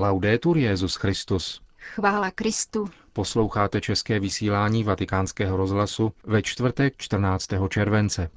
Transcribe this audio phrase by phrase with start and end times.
[0.00, 1.60] Laudetur Jezus Christus.
[1.94, 2.88] Chvála Kristu.
[3.12, 7.48] Posloucháte české vysílání Vatikánského rozhlasu ve čtvrtek 14.
[7.68, 8.30] července.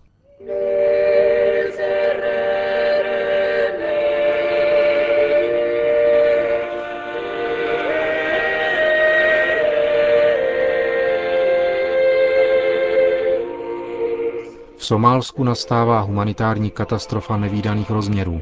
[14.78, 18.42] V Somálsku nastává humanitární katastrofa nevýdaných rozměrů.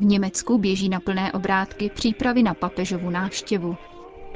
[0.00, 3.76] V Německu běží na plné obrátky přípravy na papežovu návštěvu.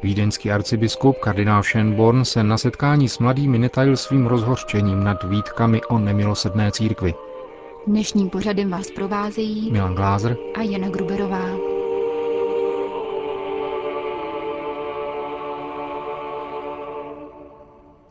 [0.02, 5.98] Vídeňský arcibiskup kardinál Schönborn se na setkání s mladými netajil svým rozhořčením nad výtkami o
[5.98, 7.14] nemilosedné církvi.
[7.87, 11.46] Dnešním pořadem vás provázejí Milan Glázer a Jana Gruberová.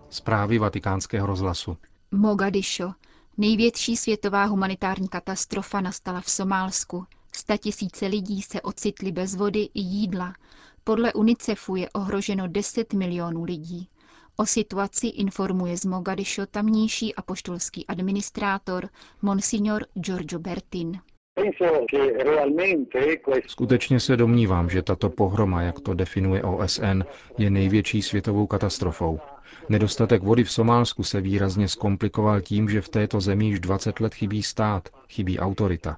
[0.09, 1.77] Zprávy vatikánského rozhlasu.
[2.11, 2.93] Mogadisho.
[3.37, 7.05] Největší světová humanitární katastrofa nastala v Somálsku.
[7.35, 10.33] Statisíce lidí se ocitli bez vody i jídla.
[10.83, 13.89] Podle UNICEFu je ohroženo 10 milionů lidí.
[14.35, 18.89] O situaci informuje z Mogadisho tamnější apoštolský administrátor
[19.21, 20.99] Monsignor Giorgio Bertin.
[23.47, 27.03] Skutečně se domnívám, že tato pohroma, jak to definuje OSN,
[27.37, 29.19] je největší světovou katastrofou.
[29.69, 34.13] Nedostatek vody v Somálsku se výrazně zkomplikoval tím, že v této zemi již 20 let
[34.13, 35.97] chybí stát, chybí autorita.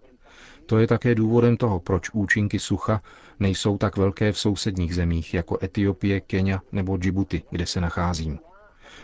[0.66, 3.02] To je také důvodem toho, proč účinky sucha
[3.40, 8.40] nejsou tak velké v sousedních zemích, jako Etiopie, Kenia nebo Djibouti, kde se nacházím.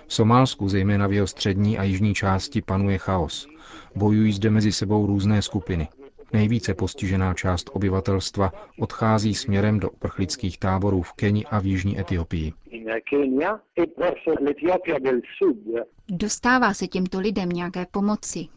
[0.08, 3.48] V Somálsku, zejména v jeho střední a jižní části, panuje chaos.
[3.96, 5.88] Bojují zde mezi sebou různé skupiny.
[6.34, 12.54] Nejvíce postižená část obyvatelstva odchází směrem do uprchlických táborů v Keni a v jižní Etiopii.
[16.10, 18.48] Dostává se těmto lidem nějaké pomoci?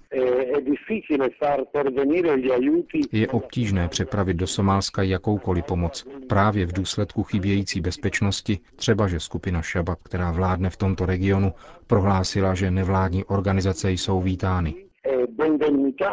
[3.13, 9.63] Je obtížné přepravit do Somálska jakoukoliv pomoc, právě v důsledku chybějící bezpečnosti, třeba že skupina
[9.63, 11.53] Shabab, která vládne v tomto regionu,
[11.87, 14.75] prohlásila, že nevládní organizace jsou vítány.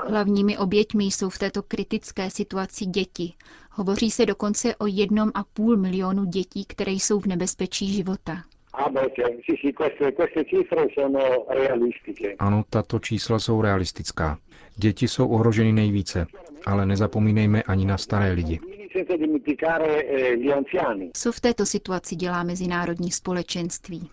[0.07, 3.33] Hlavními oběťmi jsou v této kritické situaci děti.
[3.71, 8.43] Hovoří se dokonce o jednom a půl milionu dětí, které jsou v nebezpečí života.
[12.39, 14.37] Ano, tato čísla jsou realistická.
[14.75, 16.25] Děti jsou ohroženy nejvíce,
[16.65, 18.59] ale nezapomínejme ani na staré lidi.
[21.13, 24.09] Co v této situaci dělá mezinárodní společenství?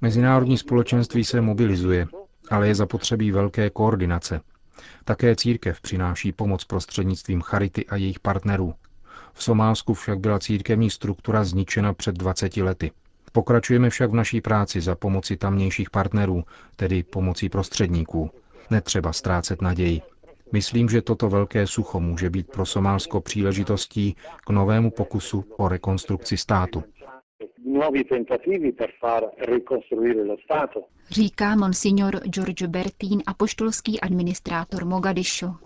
[0.00, 2.06] Mezinárodní společenství se mobilizuje,
[2.50, 4.40] ale je zapotřebí velké koordinace.
[5.04, 8.74] Také církev přináší pomoc prostřednictvím Charity a jejich partnerů.
[9.32, 12.90] V Somálsku však byla církevní struktura zničena před 20 lety.
[13.32, 16.44] Pokračujeme však v naší práci za pomoci tamnějších partnerů,
[16.76, 18.30] tedy pomocí prostředníků.
[18.70, 20.00] Netřeba ztrácet naději.
[20.52, 26.36] Myslím, že toto velké sucho může být pro Somálsko příležitostí k novému pokusu o rekonstrukci
[26.36, 26.84] státu.
[31.10, 35.56] Říká monsignor Giorgio Bertín, apoštolský administrátor Mogadishu.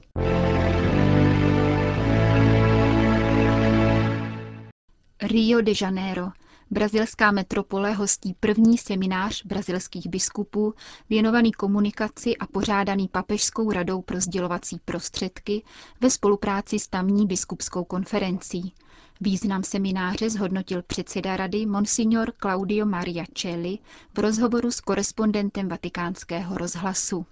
[5.23, 6.29] Rio de Janeiro.
[6.71, 10.75] Brazilská metropole hostí první seminář brazilských biskupů
[11.11, 15.63] věnovaný komunikaci a pořádaný Papežskou radou pro sdělovací prostředky
[16.01, 18.73] ve spolupráci s tamní biskupskou konferencí.
[19.21, 23.79] Význam semináře zhodnotil předseda rady Monsignor Claudio Maria Celli
[24.15, 27.27] v rozhovoru s korespondentem vatikánského rozhlasu.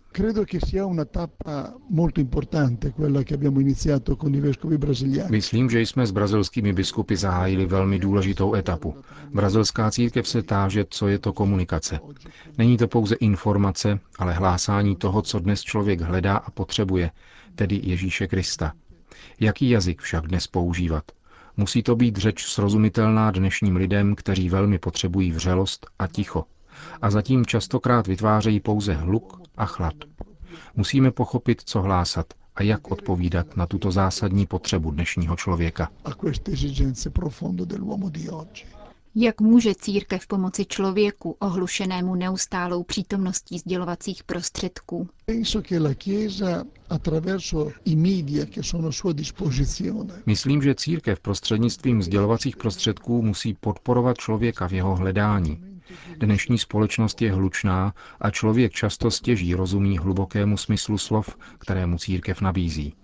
[5.30, 8.94] Myslím, že jsme s brazilskými biskupy zahájili velmi důležitou etapu.
[9.34, 12.00] Brazilská církev se táže, co je to komunikace.
[12.58, 17.10] Není to pouze informace, ale hlásání toho, co dnes člověk hledá a potřebuje,
[17.54, 18.72] tedy Ježíše Krista.
[19.40, 21.04] Jaký jazyk však dnes používat?
[21.56, 26.44] Musí to být řeč srozumitelná dnešním lidem, kteří velmi potřebují vřelost a ticho.
[27.02, 29.94] A zatím častokrát vytvářejí pouze hluk a chlad.
[30.76, 32.26] Musíme pochopit, co hlásat
[32.56, 35.90] a jak odpovídat na tuto zásadní potřebu dnešního člověka.
[39.16, 45.08] Jak může církev pomoci člověku ohlušenému neustálou přítomností sdělovacích prostředků?
[50.26, 55.80] Myslím, že církev prostřednictvím sdělovacích prostředků musí podporovat člověka v jeho hledání.
[56.18, 62.94] Dnešní společnost je hlučná a člověk často stěží rozumí hlubokému smyslu slov, kterému církev nabízí.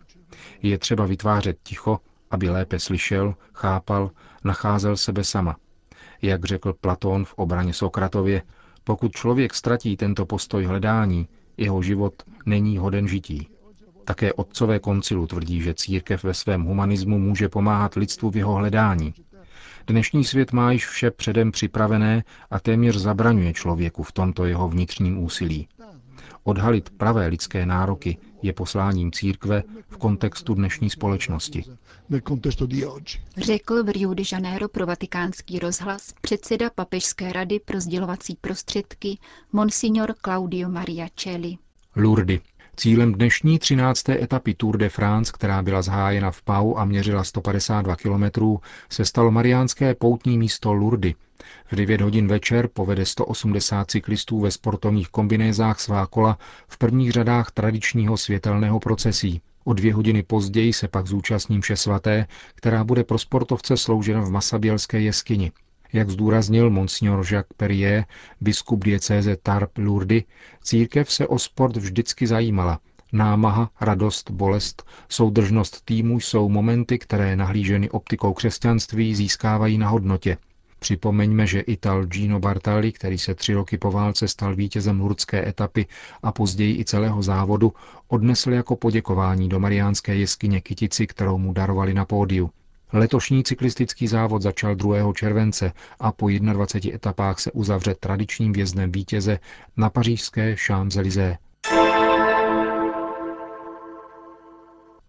[0.63, 1.99] Je třeba vytvářet ticho,
[2.31, 4.11] aby lépe slyšel, chápal,
[4.45, 5.57] nacházel sebe sama–
[6.23, 8.43] jak řekl Platón v obraně Sokratově,
[8.85, 13.49] pokud člověk ztratí tento postoj hledání, jeho život není hoden žití.
[14.05, 19.15] Také otcové koncilu tvrdí, že církev ve svém humanismu může pomáhat lidstvu v jeho hledání.
[19.87, 25.19] Dnešní svět má již vše předem připravené a téměř zabraňuje člověku v tomto jeho vnitřním
[25.19, 25.69] úsilí.
[26.45, 31.65] Odhalit pravé lidské nároky je posláním církve v kontextu dnešní společnosti.
[33.37, 39.19] Řekl v Rio de Janeiro pro vatikánský rozhlas předseda Papežské rady pro sdělovací prostředky
[39.53, 41.57] Monsignor Claudio Maria Celli.
[41.97, 42.41] Lourdes.
[42.81, 44.09] Cílem dnešní 13.
[44.09, 49.31] etapy Tour de France, která byla zhájena v Pau a měřila 152 kilometrů, se stalo
[49.31, 51.13] mariánské poutní místo Lourdes.
[51.73, 56.39] V 9 hodin večer povede 180 cyklistů ve sportovních kombinézách svá kola
[56.69, 59.41] v prvních řadách tradičního světelného procesí.
[59.65, 64.31] O dvě hodiny později se pak zúčastní mše svaté, která bude pro sportovce sloužena v
[64.31, 65.53] Masabělské jeskyni.
[65.93, 68.05] Jak zdůraznil monsignor Jacques Perrier,
[68.41, 70.23] biskup diecéze Tarp Lourdes,
[70.63, 72.81] církev se o sport vždycky zajímala.
[73.13, 80.37] Námaha, radost, bolest, soudržnost týmu jsou momenty, které nahlíženy optikou křesťanství získávají na hodnotě.
[80.79, 85.87] Připomeňme, že Ital Gino Bartali, který se tři roky po válce stal vítězem lurdské etapy
[86.23, 87.73] a později i celého závodu,
[88.09, 92.51] odnesl jako poděkování do mariánské jeskyně kytici, kterou mu darovali na pódiu.
[92.93, 95.13] Letošní cyklistický závod začal 2.
[95.13, 99.39] července a po 21 etapách se uzavře tradičním vězdem vítěze
[99.77, 101.37] na pařížské Champs-Élysées.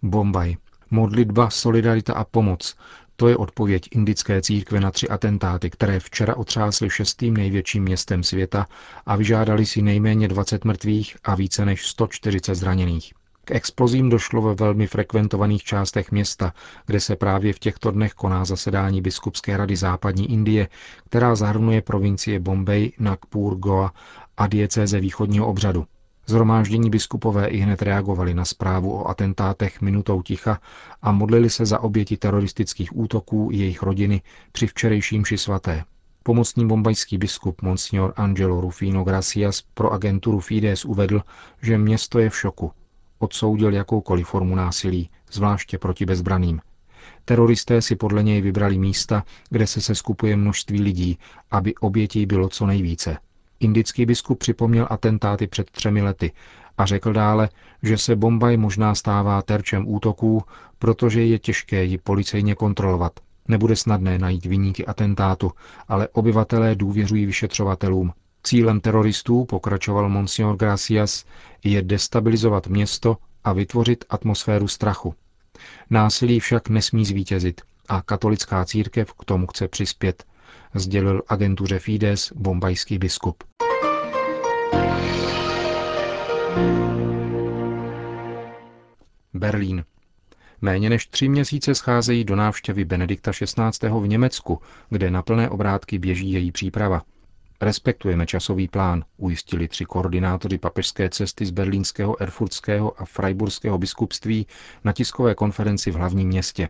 [0.02, 0.56] Bombaj.
[0.92, 2.76] Modlitba, solidarita a pomoc.
[3.16, 8.68] To je odpověď indické církve na tři atentáty, které včera otřásly šestým největším městem světa
[9.06, 13.14] a vyžádali si nejméně 20 mrtvých a více než 140 zraněných.
[13.46, 16.54] K explozím došlo ve velmi frekventovaných částech města,
[16.86, 20.68] kde se právě v těchto dnech koná zasedání Biskupské rady západní Indie,
[21.06, 23.94] která zahrnuje provincie Bombay, Nagpur, Goa
[24.38, 25.86] a diecéze východního obřadu.
[26.28, 30.60] Zhromáždění biskupové i hned reagovali na zprávu o atentátech minutou ticha
[31.02, 34.22] a modlili se za oběti teroristických útoků jejich rodiny
[34.52, 35.84] při včerejším ši svaté.
[36.24, 41.22] Pomocný bombajský biskup Monsignor Angelo Rufino Gracias pro agenturu Fides uvedl,
[41.62, 42.72] že město je v šoku
[43.22, 46.62] odsoudil jakoukoliv formu násilí, zvláště proti bezbraným.
[47.26, 51.18] Teroristé si podle něj vybrali místa, kde se seskupuje množství lidí,
[51.52, 53.18] aby obětí bylo co nejvíce.
[53.60, 56.32] Indický biskup připomněl atentáty před třemi lety
[56.78, 57.50] a řekl dále,
[57.84, 60.44] že se Bombaj možná stává terčem útoků,
[60.80, 63.20] protože je těžké ji policejně kontrolovat.
[63.48, 65.52] Nebude snadné najít vyníky atentátu,
[65.88, 68.14] ale obyvatelé důvěřují vyšetřovatelům
[68.44, 71.26] Cílem teroristů, pokračoval Monsignor Gracias,
[71.64, 75.16] je destabilizovat město a vytvořit atmosféru strachu.
[75.90, 80.24] Násilí však nesmí zvítězit a katolická církev k tomu chce přispět,
[80.74, 83.44] sdělil agentuře Fides bombajský biskup.
[89.34, 89.86] Berlín.
[90.62, 93.90] Méně než tři měsíce scházejí do návštěvy Benedikta XVI.
[94.00, 97.02] v Německu, kde na plné obrátky běží její příprava.
[97.62, 104.48] Respektujeme časový plán, ujistili tři koordinátoři papežské cesty z berlínského, erfurtského a freiburského biskupství
[104.84, 106.70] na tiskové konferenci v hlavním městě.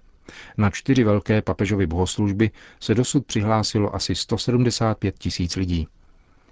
[0.58, 5.88] Na čtyři velké papežovy bohoslužby se dosud přihlásilo asi 175 tisíc lidí.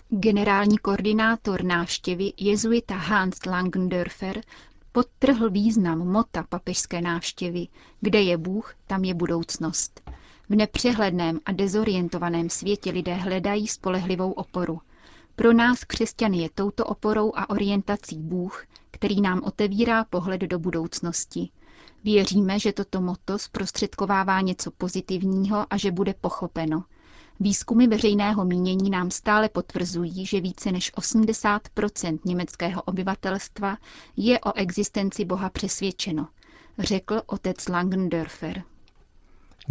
[0.10, 4.42] Generální koordinátor návštěvy jezuita Hans Langendörfer
[4.92, 7.68] podtrhl význam mota papežské návštěvy,
[8.02, 10.12] kde je Bůh, tam je budoucnost.
[10.50, 14.82] V nepřehledném a dezorientovaném světě lidé hledají spolehlivou oporu.
[15.36, 21.50] Pro nás křesťany je touto oporou a orientací Bůh, který nám otevírá pohled do budoucnosti.
[22.04, 26.84] Věříme, že toto moto zprostředkovává něco pozitivního a že bude pochopeno.
[27.40, 33.78] Výzkumy veřejného mínění nám stále potvrzují, že více než 80% německého obyvatelstva
[34.18, 36.28] je o existenci Boha přesvědčeno,
[36.80, 38.64] řekl otec Langendörfer.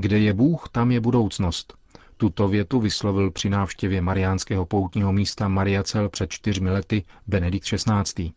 [0.00, 1.74] Kde je Bůh, tam je budoucnost.
[2.16, 8.32] Tuto větu vyslovil při návštěvě mariánského poutního místa Mariacel před čtyřmi lety Benedikt XVI.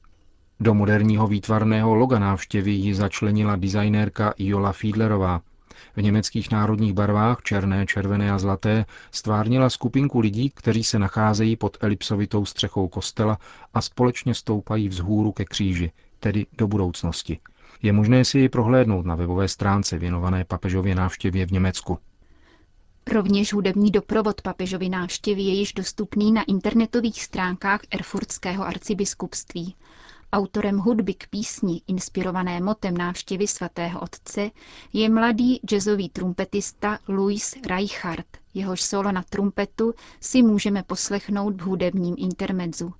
[0.59, 5.41] Do moderního výtvarného loga návštěvy ji začlenila designérka Jola Fiedlerová.
[5.95, 11.77] V německých národních barvách černé, červené a zlaté stvárnila skupinku lidí, kteří se nacházejí pod
[11.81, 13.37] elipsovitou střechou kostela
[13.73, 17.39] a společně stoupají vzhůru ke kříži, tedy do budoucnosti.
[17.83, 21.97] Je možné si ji prohlédnout na webové stránce věnované papežově návštěvě v Německu.
[23.13, 29.75] Rovněž hudební doprovod papežovy návštěvy je již dostupný na internetových stránkách Erfurtského arcibiskupství.
[30.33, 34.51] Autorem hudby k písni, inspirované motem návštěvy svatého otce,
[34.93, 38.37] je mladý jazzový trumpetista Louis Reichardt.
[38.53, 42.93] Jehož solo na trumpetu si můžeme poslechnout v hudebním intermedzu.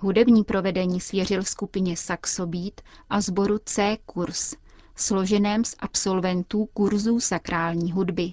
[0.00, 4.54] Hudební provedení svěřil skupině Saxobít a sboru C Kurs,
[4.96, 8.32] složeném z absolventů kurzů sakrální hudby.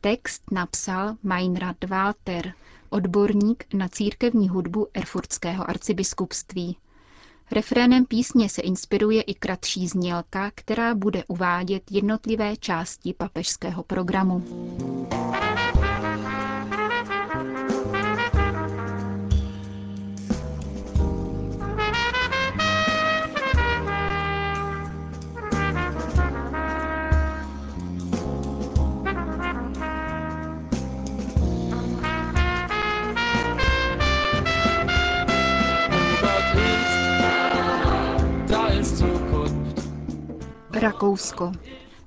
[0.00, 2.52] Text napsal Meinrad Walter,
[2.90, 6.76] odborník na církevní hudbu Erfurtského arcibiskupství.
[7.52, 14.44] Refrénem písně se inspiruje i kratší znělka, která bude uvádět jednotlivé části papežského programu.
[40.82, 41.52] Rakousko.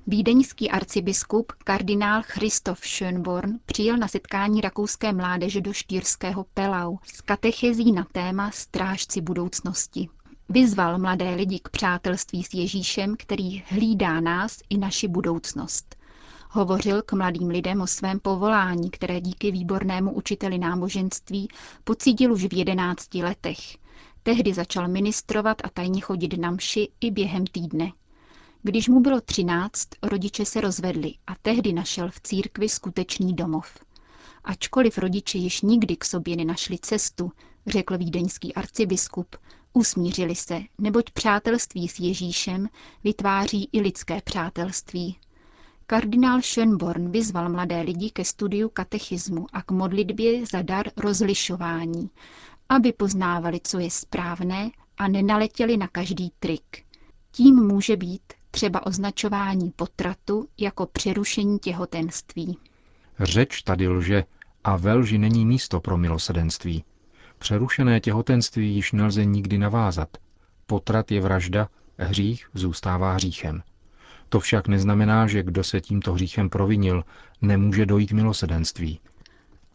[0.06, 7.92] Vídeňský arcibiskup kardinál Christoph Schönborn přijel na setkání rakouské mládeže do štýrského Pelau s katechezí
[7.92, 10.08] na téma Strážci budoucnosti.
[10.48, 15.96] Vyzval mladé lidi k přátelství s Ježíšem, který hlídá nás i naši budoucnost.
[16.50, 21.48] Hovořil k mladým lidem o svém povolání, které díky výbornému učiteli náboženství
[21.84, 23.58] pocítil už v jedenácti letech.
[24.22, 27.92] Tehdy začal ministrovat a tajně chodit na mši i během týdne.
[28.62, 33.78] Když mu bylo třináct, rodiče se rozvedli a tehdy našel v církvi skutečný domov.
[34.44, 37.32] Ačkoliv rodiče již nikdy k sobě nenašli cestu,
[37.66, 39.36] řekl vídeňský arcibiskup,
[39.72, 42.68] usmířili se, neboť přátelství s Ježíšem
[43.04, 45.16] vytváří i lidské přátelství.
[45.86, 52.10] Kardinál Schönborn vyzval mladé lidi ke studiu katechismu a k modlitbě za dar rozlišování,
[52.68, 56.84] aby poznávali, co je správné a nenaletěli na každý trik.
[57.30, 62.58] Tím může být třeba označování potratu jako přerušení těhotenství.
[63.20, 64.24] Řeč tady lže
[64.64, 66.84] a ve lži není místo pro milosedenství.
[67.38, 70.08] Přerušené těhotenství již nelze nikdy navázat.
[70.66, 73.62] Potrat je vražda, hřích zůstává hříchem.
[74.28, 77.04] To však neznamená, že kdo se tímto hříchem provinil,
[77.42, 79.00] nemůže dojít milosedenství.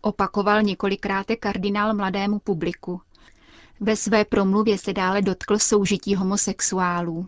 [0.01, 3.01] Opakoval několikrát kardinál mladému publiku.
[3.79, 7.27] Ve své promluvě se dále dotkl soužití homosexuálů.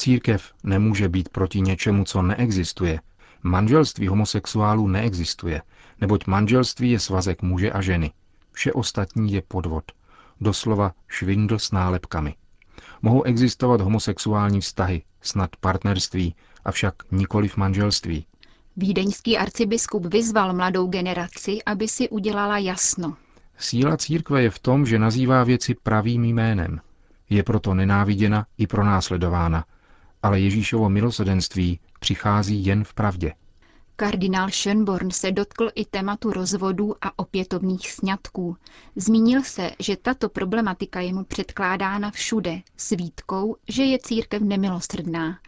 [0.00, 3.00] Církev nemůže být proti něčemu, co neexistuje.
[3.42, 5.62] Manželství homosexuálů neexistuje,
[6.00, 8.12] neboť manželství je svazek muže a ženy.
[8.52, 9.84] Vše ostatní je podvod.
[10.40, 12.34] Doslova švindl s nálepkami.
[13.02, 18.26] Mohou existovat homosexuální vztahy, snad partnerství, avšak nikoli v manželství.
[18.76, 23.16] Vídeňský arcibiskup vyzval mladou generaci, aby si udělala jasno.
[23.58, 26.80] Síla církve je v tom, že nazývá věci pravým jménem.
[27.30, 29.64] Je proto nenáviděna i pronásledována,
[30.22, 33.32] ale Ježíšovo milosedenství přichází jen v pravdě.
[33.96, 38.56] Kardinál Schönborn se dotkl i tématu rozvodů a opětovných sňatků.
[38.96, 45.38] Zmínil se, že tato problematika je mu předkládána všude s výtkou, že je církev nemilosrdná.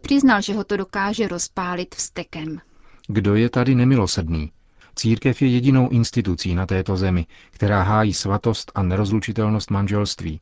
[0.00, 2.60] Přiznal, že ho to dokáže rozpálit vstekem.
[3.08, 4.52] Kdo je tady nemilosrdný?
[4.94, 10.40] Církev je jedinou institucí na této zemi, která hájí svatost a nerozlučitelnost manželství.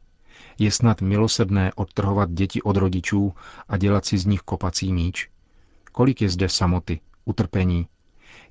[0.58, 3.34] Je snad milosedné odtrhovat děti od rodičů
[3.68, 5.28] a dělat si z nich kopací míč?
[5.92, 7.86] Kolik je zde samoty, utrpení?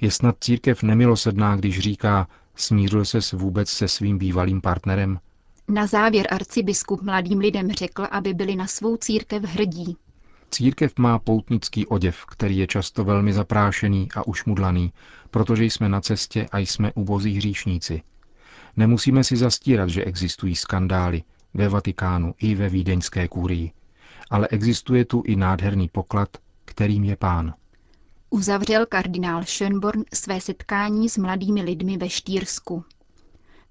[0.01, 5.19] Je snad církev nemilosedná, když říká, smířil se vůbec se svým bývalým partnerem?
[5.67, 9.97] Na závěr arcibiskup mladým lidem řekl, aby byli na svou církev hrdí.
[10.51, 14.93] Církev má poutnický oděv, který je často velmi zaprášený a ušmudlaný,
[15.31, 18.01] protože jsme na cestě a jsme ubozí hříšníci.
[18.77, 21.23] Nemusíme si zastírat, že existují skandály,
[21.55, 23.71] ve Vatikánu i ve vídeňské kůrii.
[24.29, 26.29] Ale existuje tu i nádherný poklad,
[26.65, 27.53] kterým je pán.
[28.29, 32.83] Uzavřel kardinál Schönborn své setkání s mladými lidmi ve Štýrsku.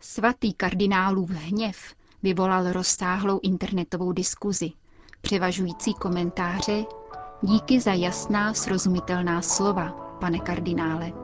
[0.01, 4.71] Svatý kardinálův hněv vyvolal rozsáhlou internetovou diskuzi,
[5.21, 6.85] převažující komentáře
[7.43, 11.24] Díky za jasná, srozumitelná slova, pane kardinále.